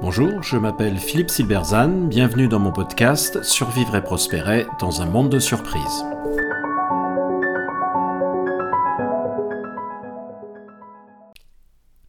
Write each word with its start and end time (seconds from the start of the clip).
Bonjour, 0.00 0.42
je 0.42 0.56
m'appelle 0.56 0.98
Philippe 0.98 1.30
Silberzan, 1.30 2.06
bienvenue 2.06 2.46
dans 2.46 2.60
mon 2.60 2.70
podcast 2.70 3.42
Survivre 3.42 3.96
et 3.96 4.02
prospérer 4.02 4.64
dans 4.78 5.02
un 5.02 5.06
monde 5.06 5.30
de 5.30 5.40
surprises. 5.40 6.04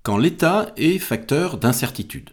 Quand 0.04 0.18
l'État 0.18 0.72
est 0.78 1.00
facteur 1.00 1.58
d'incertitude. 1.58 2.30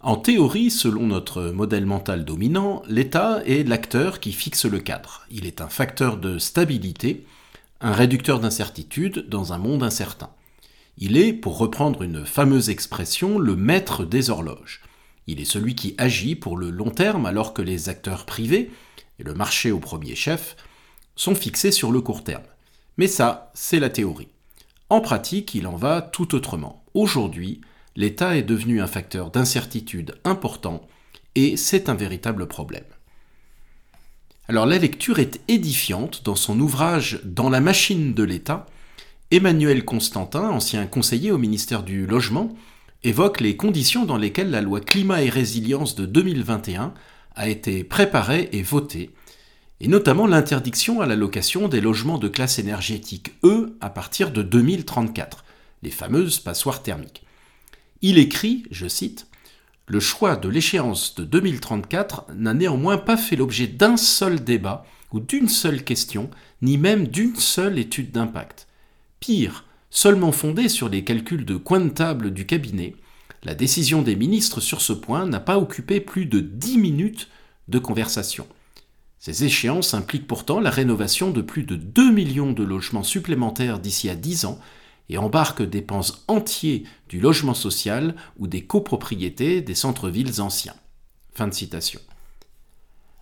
En 0.00 0.16
théorie, 0.16 0.70
selon 0.70 1.06
notre 1.06 1.44
modèle 1.44 1.86
mental 1.86 2.24
dominant, 2.24 2.82
l'État 2.88 3.42
est 3.46 3.66
l'acteur 3.68 4.18
qui 4.18 4.32
fixe 4.32 4.64
le 4.64 4.80
cadre. 4.80 5.24
Il 5.30 5.46
est 5.46 5.60
un 5.60 5.68
facteur 5.68 6.16
de 6.16 6.38
stabilité, 6.38 7.24
un 7.80 7.92
réducteur 7.92 8.40
d'incertitude 8.40 9.28
dans 9.28 9.52
un 9.52 9.58
monde 9.58 9.84
incertain. 9.84 10.30
Il 10.96 11.16
est, 11.16 11.32
pour 11.32 11.58
reprendre 11.58 12.02
une 12.02 12.24
fameuse 12.24 12.70
expression, 12.70 13.38
le 13.38 13.56
maître 13.56 14.04
des 14.04 14.30
horloges. 14.30 14.80
Il 15.26 15.40
est 15.40 15.46
celui 15.46 15.74
qui 15.74 15.94
agit 15.98 16.36
pour 16.36 16.56
le 16.56 16.70
long 16.70 16.90
terme 16.90 17.26
alors 17.26 17.52
que 17.52 17.62
les 17.62 17.88
acteurs 17.88 18.26
privés, 18.26 18.70
et 19.18 19.24
le 19.24 19.34
marché 19.34 19.72
au 19.72 19.80
premier 19.80 20.14
chef, 20.14 20.56
sont 21.16 21.34
fixés 21.34 21.72
sur 21.72 21.90
le 21.90 22.00
court 22.00 22.24
terme. 22.24 22.44
Mais 22.96 23.08
ça, 23.08 23.50
c'est 23.54 23.80
la 23.80 23.90
théorie. 23.90 24.28
En 24.90 25.00
pratique, 25.00 25.54
il 25.54 25.66
en 25.66 25.76
va 25.76 26.02
tout 26.02 26.34
autrement. 26.34 26.84
Aujourd'hui, 26.94 27.60
l'État 27.96 28.36
est 28.36 28.42
devenu 28.42 28.80
un 28.80 28.86
facteur 28.86 29.30
d'incertitude 29.30 30.14
important 30.24 30.86
et 31.34 31.56
c'est 31.56 31.88
un 31.88 31.94
véritable 31.94 32.46
problème. 32.46 32.84
Alors 34.46 34.66
la 34.66 34.78
lecture 34.78 35.18
est 35.18 35.40
édifiante 35.48 36.22
dans 36.24 36.34
son 36.34 36.60
ouvrage 36.60 37.20
Dans 37.24 37.48
la 37.48 37.60
machine 37.60 38.12
de 38.12 38.22
l'État, 38.22 38.66
Emmanuel 39.34 39.84
Constantin, 39.84 40.48
ancien 40.48 40.86
conseiller 40.86 41.32
au 41.32 41.38
ministère 41.38 41.82
du 41.82 42.06
Logement, 42.06 42.54
évoque 43.02 43.40
les 43.40 43.56
conditions 43.56 44.04
dans 44.04 44.16
lesquelles 44.16 44.50
la 44.52 44.60
loi 44.60 44.80
Climat 44.80 45.24
et 45.24 45.28
Résilience 45.28 45.96
de 45.96 46.06
2021 46.06 46.94
a 47.34 47.48
été 47.48 47.82
préparée 47.82 48.48
et 48.52 48.62
votée, 48.62 49.10
et 49.80 49.88
notamment 49.88 50.28
l'interdiction 50.28 51.00
à 51.00 51.06
la 51.06 51.16
location 51.16 51.66
des 51.66 51.80
logements 51.80 52.18
de 52.18 52.28
classe 52.28 52.60
énergétique 52.60 53.32
E 53.42 53.76
à 53.80 53.90
partir 53.90 54.30
de 54.30 54.40
2034, 54.40 55.44
les 55.82 55.90
fameuses 55.90 56.38
passoires 56.38 56.84
thermiques. 56.84 57.24
Il 58.02 58.18
écrit, 58.18 58.62
je 58.70 58.86
cite, 58.86 59.26
Le 59.86 59.98
choix 59.98 60.36
de 60.36 60.48
l'échéance 60.48 61.16
de 61.16 61.24
2034 61.24 62.26
n'a 62.36 62.54
néanmoins 62.54 62.98
pas 62.98 63.16
fait 63.16 63.34
l'objet 63.34 63.66
d'un 63.66 63.96
seul 63.96 64.44
débat 64.44 64.86
ou 65.10 65.18
d'une 65.18 65.48
seule 65.48 65.82
question, 65.82 66.30
ni 66.62 66.78
même 66.78 67.08
d'une 67.08 67.34
seule 67.34 67.80
étude 67.80 68.12
d'impact. 68.12 68.68
Pire, 69.26 69.64
seulement 69.88 70.32
fondée 70.32 70.68
sur 70.68 70.90
les 70.90 71.02
calculs 71.02 71.46
de 71.46 71.56
coin 71.56 71.80
de 71.80 71.88
table 71.88 72.30
du 72.30 72.44
cabinet, 72.44 72.94
la 73.42 73.54
décision 73.54 74.02
des 74.02 74.16
ministres 74.16 74.60
sur 74.60 74.82
ce 74.82 74.92
point 74.92 75.24
n'a 75.24 75.40
pas 75.40 75.56
occupé 75.56 75.98
plus 75.98 76.26
de 76.26 76.40
dix 76.40 76.76
minutes 76.76 77.30
de 77.68 77.78
conversation. 77.78 78.46
Ces 79.18 79.44
échéances 79.44 79.94
impliquent 79.94 80.26
pourtant 80.26 80.60
la 80.60 80.68
rénovation 80.68 81.30
de 81.30 81.40
plus 81.40 81.62
de 81.62 81.76
2 81.76 82.12
millions 82.12 82.52
de 82.52 82.64
logements 82.64 83.02
supplémentaires 83.02 83.78
d'ici 83.78 84.10
à 84.10 84.14
10 84.14 84.44
ans 84.44 84.58
et 85.08 85.16
embarquent 85.16 85.64
pans 85.80 86.02
entiers 86.28 86.84
du 87.08 87.18
logement 87.18 87.54
social 87.54 88.16
ou 88.38 88.46
des 88.46 88.66
copropriétés 88.66 89.62
des 89.62 89.74
centres-villes 89.74 90.42
anciens. 90.42 90.76
Fin 91.32 91.48
de 91.48 91.54
citation. 91.54 92.00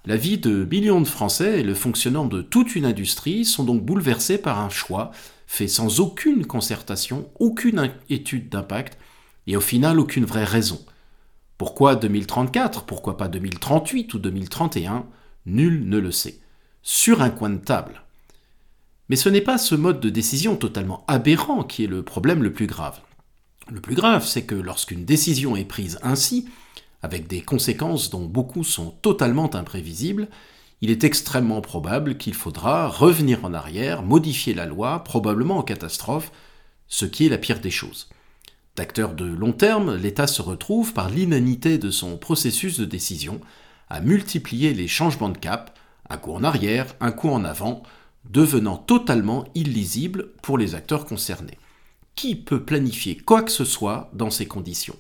La 0.04 0.16
vie 0.16 0.38
de 0.38 0.64
millions 0.68 1.00
de 1.00 1.06
Français 1.06 1.60
et 1.60 1.62
le 1.62 1.74
fonctionnement 1.74 2.24
de 2.24 2.42
toute 2.42 2.74
une 2.74 2.86
industrie 2.86 3.44
sont 3.44 3.62
donc 3.62 3.84
bouleversés 3.84 4.38
par 4.38 4.58
un 4.58 4.68
choix 4.68 5.12
fait 5.52 5.68
sans 5.68 6.00
aucune 6.00 6.46
concertation, 6.46 7.28
aucune 7.38 7.90
étude 8.08 8.48
d'impact 8.48 8.96
et 9.46 9.54
au 9.54 9.60
final 9.60 10.00
aucune 10.00 10.24
vraie 10.24 10.46
raison. 10.46 10.80
Pourquoi 11.58 11.94
2034 11.94 12.86
Pourquoi 12.86 13.18
pas 13.18 13.28
2038 13.28 14.14
ou 14.14 14.18
2031 14.18 15.04
Nul 15.44 15.86
ne 15.86 15.98
le 15.98 16.10
sait. 16.10 16.40
Sur 16.80 17.20
un 17.20 17.28
coin 17.28 17.50
de 17.50 17.58
table. 17.58 18.00
Mais 19.10 19.16
ce 19.16 19.28
n'est 19.28 19.42
pas 19.42 19.58
ce 19.58 19.74
mode 19.74 20.00
de 20.00 20.08
décision 20.08 20.56
totalement 20.56 21.04
aberrant 21.06 21.64
qui 21.64 21.84
est 21.84 21.88
le 21.88 22.02
problème 22.02 22.42
le 22.42 22.54
plus 22.54 22.66
grave. 22.66 23.02
Le 23.70 23.82
plus 23.82 23.94
grave, 23.94 24.26
c'est 24.26 24.46
que 24.46 24.54
lorsqu'une 24.54 25.04
décision 25.04 25.54
est 25.54 25.66
prise 25.66 25.98
ainsi, 26.02 26.48
avec 27.02 27.26
des 27.26 27.42
conséquences 27.42 28.08
dont 28.08 28.24
beaucoup 28.24 28.64
sont 28.64 28.92
totalement 29.02 29.54
imprévisibles, 29.54 30.28
il 30.82 30.90
est 30.90 31.04
extrêmement 31.04 31.60
probable 31.60 32.18
qu'il 32.18 32.34
faudra 32.34 32.88
revenir 32.88 33.44
en 33.44 33.54
arrière, 33.54 34.02
modifier 34.02 34.52
la 34.52 34.66
loi, 34.66 35.04
probablement 35.04 35.58
en 35.58 35.62
catastrophe, 35.62 36.32
ce 36.88 37.06
qui 37.06 37.24
est 37.24 37.30
la 37.30 37.38
pire 37.38 37.60
des 37.60 37.70
choses. 37.70 38.10
D'acteur 38.74 39.14
de 39.14 39.24
long 39.24 39.52
terme, 39.52 39.94
l'État 39.94 40.26
se 40.26 40.42
retrouve, 40.42 40.92
par 40.92 41.08
l'inanité 41.08 41.78
de 41.78 41.90
son 41.90 42.18
processus 42.18 42.80
de 42.80 42.84
décision, 42.84 43.40
à 43.90 44.00
multiplier 44.00 44.74
les 44.74 44.88
changements 44.88 45.28
de 45.28 45.38
cap, 45.38 45.78
un 46.10 46.16
coup 46.16 46.32
en 46.32 46.42
arrière, 46.42 46.86
un 47.00 47.12
coup 47.12 47.28
en 47.28 47.44
avant, 47.44 47.84
devenant 48.28 48.76
totalement 48.76 49.44
illisible 49.54 50.30
pour 50.42 50.58
les 50.58 50.74
acteurs 50.74 51.04
concernés. 51.04 51.58
Qui 52.16 52.34
peut 52.34 52.64
planifier 52.64 53.16
quoi 53.16 53.42
que 53.42 53.52
ce 53.52 53.64
soit 53.64 54.10
dans 54.14 54.30
ces 54.30 54.46
conditions? 54.46 54.96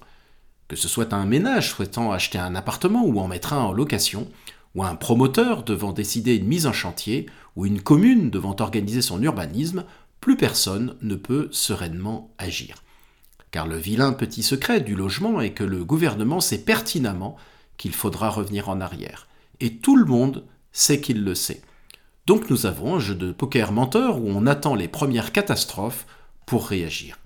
Que 0.68 0.76
ce 0.76 0.86
soit 0.86 1.12
un 1.12 1.26
ménage 1.26 1.70
souhaitant 1.70 2.12
acheter 2.12 2.38
un 2.38 2.54
appartement 2.54 3.04
ou 3.04 3.18
en 3.18 3.26
mettre 3.26 3.52
un 3.52 3.62
en 3.62 3.72
location, 3.72 4.28
ou 4.74 4.84
un 4.84 4.94
promoteur 4.94 5.62
devant 5.62 5.92
décider 5.92 6.36
une 6.36 6.46
mise 6.46 6.66
en 6.66 6.72
chantier, 6.72 7.26
ou 7.56 7.66
une 7.66 7.82
commune 7.82 8.30
devant 8.30 8.56
organiser 8.60 9.02
son 9.02 9.22
urbanisme, 9.22 9.84
plus 10.20 10.36
personne 10.36 10.96
ne 11.02 11.14
peut 11.14 11.48
sereinement 11.50 12.32
agir. 12.38 12.76
Car 13.50 13.66
le 13.66 13.76
vilain 13.76 14.12
petit 14.12 14.42
secret 14.42 14.80
du 14.80 14.94
logement 14.94 15.40
est 15.40 15.52
que 15.52 15.64
le 15.64 15.84
gouvernement 15.84 16.40
sait 16.40 16.64
pertinemment 16.64 17.36
qu'il 17.76 17.92
faudra 17.92 18.30
revenir 18.30 18.68
en 18.68 18.80
arrière. 18.80 19.28
Et 19.60 19.76
tout 19.76 19.96
le 19.96 20.06
monde 20.06 20.44
sait 20.72 21.00
qu'il 21.00 21.22
le 21.22 21.34
sait. 21.34 21.60
Donc 22.26 22.48
nous 22.48 22.66
avons 22.66 22.94
un 22.94 22.98
jeu 23.00 23.14
de 23.14 23.32
poker 23.32 23.72
menteur 23.72 24.18
où 24.18 24.28
on 24.28 24.46
attend 24.46 24.74
les 24.74 24.88
premières 24.88 25.32
catastrophes 25.32 26.06
pour 26.46 26.66
réagir. 26.66 27.18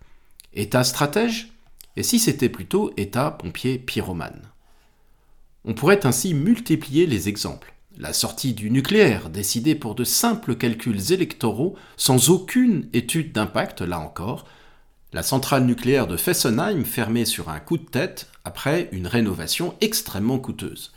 État 0.55 0.85
stratège? 0.85 1.53
Et 1.97 2.03
si 2.03 2.19
c'était 2.19 2.49
plutôt 2.49 2.93
État 2.97 3.31
pompier 3.31 3.79
pyromane? 3.79 4.43
On 5.67 5.75
pourrait 5.75 6.07
ainsi 6.07 6.33
multiplier 6.33 7.07
les 7.07 7.29
exemples. 7.29 7.75
La 7.99 8.13
sortie 8.13 8.55
du 8.55 8.71
nucléaire, 8.71 9.31
décidée 9.31 9.75
pour 9.75 9.95
de 9.95 10.05
simples 10.05 10.55
calculs 10.55 11.13
électoraux, 11.13 11.77
sans 11.97 12.31
aucune 12.31 12.89
étude 12.93 13.33
d'impact, 13.33 13.81
là 13.83 13.99
encore, 13.99 14.47
la 15.13 15.23
centrale 15.23 15.65
nucléaire 15.65 16.07
de 16.07 16.17
Fessenheim 16.17 16.85
fermée 16.85 17.25
sur 17.25 17.49
un 17.49 17.59
coup 17.59 17.79
de 17.79 17.85
tête 17.85 18.29
après 18.45 18.89
une 18.93 19.07
rénovation 19.07 19.75
extrêmement 19.81 20.39
coûteuse. 20.39 20.93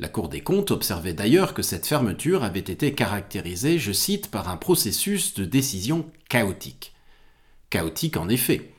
La 0.00 0.08
Cour 0.08 0.28
des 0.28 0.40
comptes 0.40 0.72
observait 0.72 1.12
d'ailleurs 1.12 1.54
que 1.54 1.62
cette 1.62 1.86
fermeture 1.86 2.42
avait 2.42 2.58
été 2.58 2.94
caractérisée, 2.94 3.78
je 3.78 3.92
cite, 3.92 4.30
par 4.30 4.48
un 4.48 4.56
processus 4.56 5.34
de 5.34 5.44
décision 5.44 6.10
chaotique. 6.28 6.94
Chaotique 7.70 8.16
en 8.16 8.28
effet. 8.28 8.73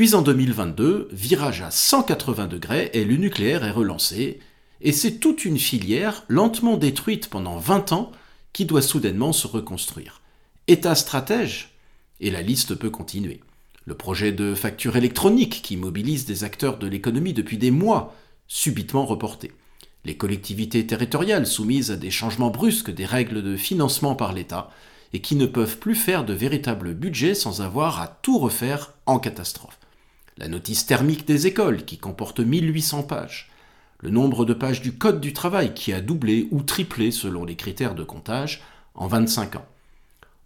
Puis 0.00 0.14
en 0.14 0.22
2022, 0.22 1.10
virage 1.12 1.60
à 1.60 1.70
180 1.70 2.46
degrés 2.46 2.88
et 2.94 3.04
le 3.04 3.16
nucléaire 3.16 3.64
est 3.64 3.70
relancé, 3.70 4.40
et 4.80 4.92
c'est 4.92 5.18
toute 5.18 5.44
une 5.44 5.58
filière 5.58 6.24
lentement 6.28 6.78
détruite 6.78 7.28
pendant 7.28 7.58
20 7.58 7.92
ans 7.92 8.10
qui 8.54 8.64
doit 8.64 8.80
soudainement 8.80 9.34
se 9.34 9.46
reconstruire. 9.46 10.22
État 10.68 10.94
stratège? 10.94 11.76
Et 12.18 12.30
la 12.30 12.40
liste 12.40 12.76
peut 12.76 12.88
continuer. 12.88 13.42
Le 13.84 13.94
projet 13.94 14.32
de 14.32 14.54
facture 14.54 14.96
électronique 14.96 15.60
qui 15.62 15.76
mobilise 15.76 16.24
des 16.24 16.44
acteurs 16.44 16.78
de 16.78 16.86
l'économie 16.86 17.34
depuis 17.34 17.58
des 17.58 17.70
mois, 17.70 18.16
subitement 18.48 19.04
reporté. 19.04 19.52
Les 20.06 20.16
collectivités 20.16 20.86
territoriales 20.86 21.46
soumises 21.46 21.90
à 21.90 21.96
des 21.96 22.10
changements 22.10 22.48
brusques 22.48 22.90
des 22.90 23.04
règles 23.04 23.42
de 23.42 23.54
financement 23.54 24.14
par 24.14 24.32
l'État 24.32 24.70
et 25.12 25.20
qui 25.20 25.36
ne 25.36 25.44
peuvent 25.44 25.76
plus 25.76 25.94
faire 25.94 26.24
de 26.24 26.32
véritables 26.32 26.94
budgets 26.94 27.34
sans 27.34 27.60
avoir 27.60 28.00
à 28.00 28.08
tout 28.08 28.38
refaire 28.38 28.94
en 29.04 29.18
catastrophe 29.18 29.76
la 30.38 30.48
notice 30.48 30.86
thermique 30.86 31.26
des 31.26 31.46
écoles 31.46 31.84
qui 31.84 31.98
comporte 31.98 32.40
1800 32.40 33.02
pages, 33.04 33.50
le 34.00 34.10
nombre 34.10 34.44
de 34.44 34.54
pages 34.54 34.80
du 34.80 34.92
Code 34.92 35.20
du 35.20 35.32
travail 35.32 35.74
qui 35.74 35.92
a 35.92 36.00
doublé 36.00 36.48
ou 36.50 36.62
triplé 36.62 37.10
selon 37.10 37.44
les 37.44 37.56
critères 37.56 37.94
de 37.94 38.04
comptage 38.04 38.62
en 38.94 39.06
25 39.06 39.56
ans. 39.56 39.66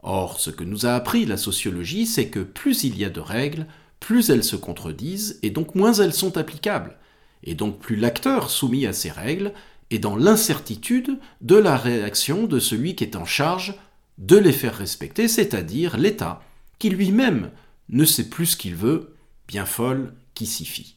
Or, 0.03 0.41
ce 0.41 0.51
que 0.51 0.65
nous 0.65 0.87
a 0.87 0.95
appris 0.95 1.25
la 1.25 1.37
sociologie, 1.37 2.07
c'est 2.07 2.29
que 2.29 2.41
plus 2.41 2.85
il 2.85 2.99
y 2.99 3.05
a 3.05 3.11
de 3.11 3.21
règles, 3.21 3.67
plus 4.01 4.29
elles 4.29 4.45
se 4.45 4.57
contredisent 4.57 5.39
et 5.43 5.51
donc 5.51 5.75
moins 5.75 5.95
elles 5.95 6.13
sont 6.13 6.37
applicables, 6.37 6.97
et 7.43 7.55
donc 7.55 7.79
plus 7.79 7.97
l'acteur 7.97 8.51
soumis 8.51 8.87
à 8.87 8.93
ces 8.93 9.11
règles 9.11 9.53
est 9.91 9.99
dans 9.99 10.17
l'incertitude 10.17 11.19
de 11.41 11.57
la 11.57 11.77
réaction 11.77 12.47
de 12.47 12.59
celui 12.59 12.97
qui 12.97 13.05
est 13.05 13.17
en 13.17 13.25
charge 13.25 13.75
de 14.19 14.37
les 14.37 14.53
faire 14.53 14.77
respecter, 14.77 15.29
c'est-à-dire 15.29 15.97
l'État, 15.97 16.43
qui 16.79 16.91
lui-même 16.91 17.51
ne 17.89 18.05
sait 18.05 18.29
plus 18.29 18.47
ce 18.47 18.57
qu'il 18.57 18.75
veut 18.75 19.14
bien 19.49 19.67
folle 19.67 20.15
qui 20.35 20.47
s'y 20.47 20.65
fie. 20.65 20.97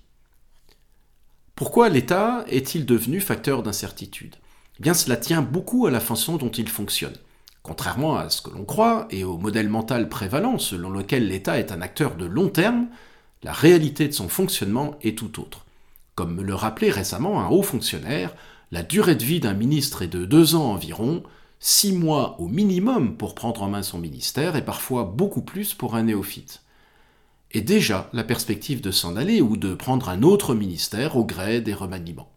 Pourquoi 1.56 1.90
l'État 1.90 2.46
est-il 2.48 2.86
devenu 2.86 3.20
facteur 3.20 3.64
d'incertitude? 3.64 4.36
Eh 4.80 4.84
Bien, 4.84 4.94
cela 4.94 5.18
tient 5.18 5.42
beaucoup 5.42 5.88
à 5.88 5.92
la 5.92 6.00
façon 6.00 6.38
dont 6.38 6.52
il 6.52 6.70
fonctionne. 6.70 7.18
Contrairement 7.64 8.16
à 8.16 8.30
ce 8.30 8.42
que 8.42 8.52
l'on 8.52 8.64
croit 8.64 9.08
et 9.10 9.24
au 9.24 9.38
modèle 9.38 9.68
mental 9.68 10.08
prévalent 10.08 10.58
selon 10.60 10.90
lequel 10.90 11.28
l'État 11.28 11.60
est 11.60 11.72
un 11.72 11.82
acteur 11.82 12.16
de 12.16 12.26
long 12.26 12.50
terme, 12.50 12.88
la 13.44 13.52
réalité 13.52 14.08
de 14.08 14.14
son 14.14 14.30
fonctionnement 14.30 14.96
est 15.02 15.18
tout 15.18 15.42
autre. 15.42 15.66
Comme 16.16 16.36
me 16.36 16.44
le 16.44 16.56
rappelait 16.56 16.92
récemment 16.92 17.42
un 17.42 17.50
haut 17.50 17.64
fonctionnaire, 17.64 18.34
la 18.72 18.84
durée 18.84 19.16
de 19.16 19.24
vie 19.24 19.40
d'un 19.40 19.54
ministre 19.54 20.02
est 20.02 20.08
de 20.08 20.26
deux 20.26 20.56
ans 20.56 20.72
environ, 20.72 21.24
six 21.60 21.92
mois 21.92 22.40
au 22.40 22.48
minimum 22.48 23.18
pour 23.18 23.36
prendre 23.36 23.64
en 23.64 23.70
main 23.70 23.84
son 23.84 24.00
ministère 24.00 24.56
et 24.56 24.66
parfois 24.66 25.04
beaucoup 25.04 25.42
plus 25.42 25.74
pour 25.74 25.96
un 25.96 26.04
néophyte. 26.04 26.62
Et 27.52 27.62
déjà 27.62 28.10
la 28.14 28.24
perspective 28.24 28.82
de 28.82 28.92
s'en 28.92 29.16
aller 29.16 29.42
ou 29.42 29.58
de 29.58 29.74
prendre 29.74 30.10
un 30.10 30.22
autre 30.22 30.54
ministère 30.54 31.16
au 31.16 31.26
gré 31.26 31.62
des 31.62 31.74
remaniements. 31.74 32.32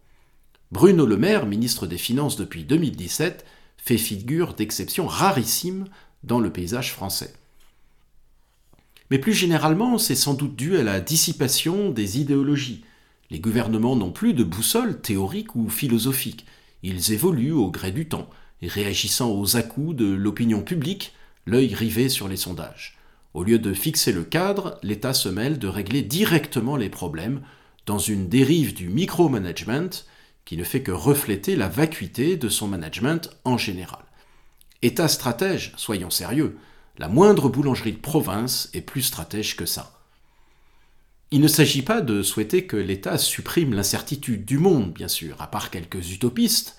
Bruno 0.71 1.05
Le 1.05 1.17
Maire, 1.17 1.45
ministre 1.45 1.85
des 1.85 1.97
Finances 1.97 2.37
depuis 2.37 2.63
2017, 2.63 3.45
fait 3.77 3.97
figure 3.97 4.53
d'exception 4.53 5.05
rarissime 5.05 5.85
dans 6.23 6.39
le 6.39 6.51
paysage 6.51 6.93
français. 6.93 7.33
Mais 9.09 9.19
plus 9.19 9.33
généralement, 9.33 9.97
c'est 9.97 10.15
sans 10.15 10.33
doute 10.33 10.55
dû 10.55 10.77
à 10.77 10.83
la 10.83 11.01
dissipation 11.01 11.89
des 11.89 12.19
idéologies. 12.19 12.85
Les 13.29 13.39
gouvernements 13.39 13.97
n'ont 13.97 14.11
plus 14.11 14.33
de 14.33 14.45
boussole 14.45 15.01
théorique 15.01 15.55
ou 15.55 15.67
philosophique. 15.67 16.45
Ils 16.83 17.11
évoluent 17.11 17.51
au 17.51 17.69
gré 17.69 17.91
du 17.91 18.07
temps, 18.07 18.29
réagissant 18.61 19.31
aux 19.31 19.57
à-coups 19.57 19.95
de 19.95 20.05
l'opinion 20.05 20.61
publique, 20.61 21.13
l'œil 21.45 21.75
rivé 21.75 22.07
sur 22.07 22.29
les 22.29 22.37
sondages. 22.37 22.97
Au 23.33 23.43
lieu 23.43 23.59
de 23.59 23.73
fixer 23.73 24.11
le 24.11 24.23
cadre, 24.23 24.77
l'État 24.83 25.13
se 25.13 25.29
mêle 25.29 25.57
de 25.57 25.67
régler 25.67 26.01
directement 26.01 26.75
les 26.75 26.89
problèmes 26.89 27.41
dans 27.85 27.97
une 27.97 28.27
dérive 28.27 28.73
du 28.73 28.89
micromanagement 28.89 29.89
qui 30.43 30.57
ne 30.57 30.63
fait 30.63 30.83
que 30.83 30.91
refléter 30.91 31.55
la 31.55 31.69
vacuité 31.69 32.35
de 32.35 32.49
son 32.49 32.67
management 32.67 33.29
en 33.45 33.57
général. 33.57 34.03
État 34.81 35.07
stratège, 35.07 35.73
soyons 35.77 36.09
sérieux, 36.09 36.57
la 36.97 37.07
moindre 37.07 37.49
boulangerie 37.49 37.93
de 37.93 37.97
province 37.97 38.69
est 38.73 38.81
plus 38.81 39.03
stratège 39.03 39.55
que 39.55 39.65
ça. 39.65 40.01
Il 41.31 41.39
ne 41.39 41.47
s'agit 41.47 41.83
pas 41.83 42.01
de 42.01 42.23
souhaiter 42.23 42.65
que 42.65 42.75
l'État 42.75 43.17
supprime 43.17 43.73
l'incertitude 43.73 44.43
du 44.43 44.57
monde, 44.57 44.91
bien 44.91 45.07
sûr, 45.07 45.41
à 45.41 45.47
part 45.47 45.69
quelques 45.69 46.11
utopistes, 46.11 46.75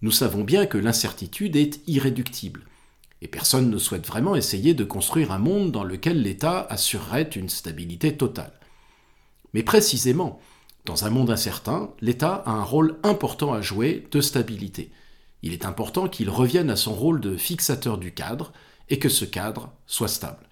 nous 0.00 0.10
savons 0.10 0.42
bien 0.42 0.66
que 0.66 0.78
l'incertitude 0.78 1.54
est 1.54 1.80
irréductible, 1.86 2.64
et 3.22 3.28
personne 3.28 3.70
ne 3.70 3.78
souhaite 3.78 4.06
vraiment 4.06 4.34
essayer 4.34 4.74
de 4.74 4.82
construire 4.82 5.30
un 5.30 5.38
monde 5.38 5.70
dans 5.70 5.84
lequel 5.84 6.22
l'État 6.22 6.66
assurerait 6.68 7.30
une 7.36 7.48
stabilité 7.48 8.16
totale. 8.16 8.52
Mais 9.54 9.62
précisément, 9.62 10.40
dans 10.84 11.04
un 11.04 11.10
monde 11.10 11.30
incertain, 11.30 11.90
l'État 12.00 12.42
a 12.44 12.50
un 12.50 12.64
rôle 12.64 12.98
important 13.04 13.52
à 13.52 13.60
jouer 13.60 14.08
de 14.10 14.20
stabilité. 14.20 14.90
Il 15.42 15.52
est 15.52 15.64
important 15.64 16.08
qu'il 16.08 16.30
revienne 16.30 16.68
à 16.68 16.74
son 16.74 16.94
rôle 16.94 17.20
de 17.20 17.36
fixateur 17.36 17.96
du 17.96 18.12
cadre 18.12 18.52
et 18.88 18.98
que 18.98 19.08
ce 19.08 19.24
cadre 19.24 19.72
soit 19.86 20.08
stable. 20.08 20.48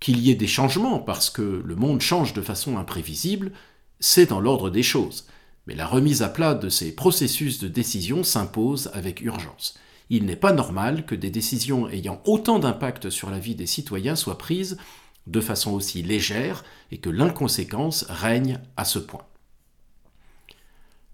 Qu'il 0.00 0.18
y 0.20 0.30
ait 0.30 0.34
des 0.34 0.46
changements 0.46 1.00
parce 1.00 1.28
que 1.28 1.62
le 1.62 1.76
monde 1.76 2.00
change 2.00 2.32
de 2.32 2.40
façon 2.40 2.78
imprévisible, 2.78 3.52
c'est 4.00 4.30
dans 4.30 4.40
l'ordre 4.40 4.70
des 4.70 4.82
choses. 4.82 5.26
Mais 5.66 5.74
la 5.74 5.86
remise 5.86 6.22
à 6.22 6.30
plat 6.30 6.54
de 6.54 6.70
ces 6.70 6.94
processus 6.94 7.58
de 7.58 7.68
décision 7.68 8.24
s'impose 8.24 8.90
avec 8.94 9.20
urgence. 9.20 9.78
Il 10.10 10.24
n'est 10.24 10.36
pas 10.36 10.52
normal 10.52 11.04
que 11.04 11.14
des 11.14 11.30
décisions 11.30 11.88
ayant 11.88 12.22
autant 12.24 12.58
d'impact 12.58 13.10
sur 13.10 13.30
la 13.30 13.38
vie 13.38 13.54
des 13.54 13.66
citoyens 13.66 14.16
soient 14.16 14.38
prises 14.38 14.78
de 15.26 15.40
façon 15.40 15.72
aussi 15.72 16.02
légère 16.02 16.64
et 16.90 16.98
que 16.98 17.10
l'inconséquence 17.10 18.04
règne 18.08 18.60
à 18.76 18.84
ce 18.84 18.98
point. 18.98 19.24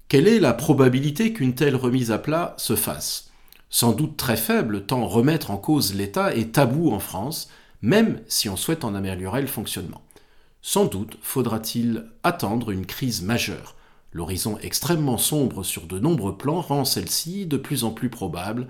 Quelle 0.08 0.28
est 0.28 0.38
la 0.38 0.54
probabilité 0.54 1.32
qu'une 1.32 1.54
telle 1.54 1.74
remise 1.74 2.12
à 2.12 2.18
plat 2.18 2.54
se 2.56 2.76
fasse? 2.76 3.32
Sans 3.70 3.92
doute 3.92 4.16
très 4.16 4.36
faible, 4.36 4.86
tant 4.86 5.06
remettre 5.08 5.50
en 5.50 5.56
cause 5.56 5.94
l'État 5.94 6.34
est 6.36 6.52
tabou 6.52 6.92
en 6.92 7.00
France, 7.00 7.50
même 7.82 8.20
si 8.28 8.48
on 8.48 8.56
souhaite 8.56 8.84
en 8.84 8.94
améliorer 8.94 9.40
le 9.40 9.48
fonctionnement. 9.48 10.02
Sans 10.62 10.84
doute 10.84 11.18
faudra-t-il 11.20 12.06
attendre 12.22 12.70
une 12.70 12.86
crise 12.86 13.22
majeure. 13.22 13.74
L'horizon 14.14 14.56
extrêmement 14.62 15.18
sombre 15.18 15.64
sur 15.64 15.86
de 15.86 15.98
nombreux 15.98 16.38
plans 16.38 16.60
rend 16.60 16.84
celle-ci 16.84 17.46
de 17.46 17.56
plus 17.56 17.82
en 17.82 17.90
plus 17.90 18.08
probable. 18.08 18.68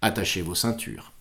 Attachez 0.00 0.40
vos 0.42 0.54
ceintures. 0.54 1.12